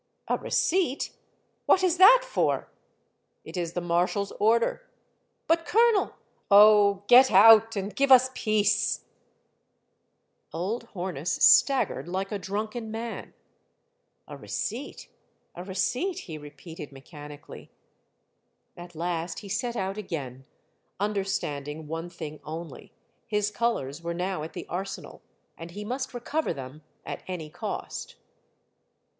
"A 0.27 0.35
receipt? 0.35 1.11
What 1.67 1.83
is 1.83 1.97
that 1.97 2.23
for?"" 2.27 2.71
It 3.45 3.55
is 3.55 3.73
the 3.73 3.81
marshal's 3.81 4.31
order." 4.39 4.89
"But, 5.45 5.63
colonel 5.67 6.15
—""Oh, 6.49 7.03
get 7.05 7.29
out! 7.29 7.75
and 7.75 7.95
give 7.95 8.11
us 8.11 8.31
peace." 8.33 9.05
Old 10.51 10.87
Hornus 10.95 11.39
staggered 11.43 12.07
like 12.07 12.31
a 12.31 12.39
drunken 12.39 12.89
man. 12.89 13.35
The 14.27 14.37
Color 14.37 14.47
Sergeant, 14.47 15.07
123" 15.53 15.57
A 15.59 15.61
receipt, 15.61 15.61
a 15.61 15.63
receipt," 15.63 16.19
he 16.25 16.37
repeated 16.39 16.91
mechanically. 16.91 17.69
At 18.75 18.95
last 18.95 19.41
he 19.41 19.49
set 19.49 19.75
out 19.75 19.99
again, 19.99 20.45
understanding 20.99 21.85
one 21.87 22.09
thing 22.09 22.39
only, 22.43 22.91
his 23.27 23.51
colors 23.51 24.01
were 24.01 24.15
now 24.15 24.41
at 24.41 24.53
the 24.53 24.65
Arsenal, 24.67 25.21
and 25.59 25.69
he 25.69 25.85
must 25.85 26.15
recover 26.15 26.55
them 26.55 26.81
at 27.05 27.21
any 27.27 27.51
cost. 27.51 28.15